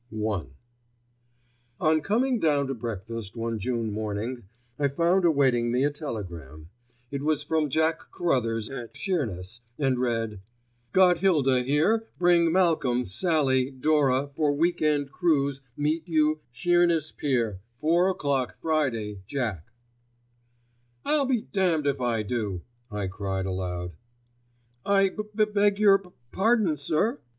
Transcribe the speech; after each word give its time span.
*I* 0.11 0.45
On 1.79 2.01
coming 2.01 2.39
down 2.39 2.65
to 2.65 2.73
breakfast 2.73 3.37
one 3.37 3.59
June 3.59 3.91
morning 3.93 4.45
I 4.79 4.87
found 4.87 5.25
awaiting 5.25 5.71
me 5.71 5.83
a 5.83 5.91
telegram. 5.91 6.71
It 7.11 7.21
was 7.21 7.43
from 7.43 7.69
Jack 7.69 7.99
Carruthers 8.11 8.67
at 8.71 8.97
Sheerness, 8.97 9.61
and 9.77 9.99
read:— 9.99 10.39
"got 10.91 11.19
hilda 11.19 11.61
here 11.61 12.07
bring 12.17 12.51
malcolm 12.51 13.05
sallie 13.05 13.69
dora 13.69 14.31
for 14.35 14.53
week 14.53 14.81
end 14.81 15.11
cruise 15.11 15.61
meet 15.77 16.07
you 16.07 16.39
sheerness 16.51 17.11
pier 17.11 17.59
four 17.79 18.11
oclock 18.11 18.55
friday 18.59 19.21
jack" 19.27 19.67
"I'll 21.05 21.27
be 21.27 21.41
damned 21.41 21.85
if 21.85 22.01
I 22.01 22.23
do," 22.23 22.63
I 22.89 23.05
cried 23.05 23.45
aloud. 23.45 23.91
"I 24.83 25.09
b 25.09 25.21
b 25.35 25.45
beg 25.45 25.77
your 25.77 25.99
p 25.99 26.09
p 26.09 26.15
pardon, 26.31 26.75
sir?" 26.75 27.19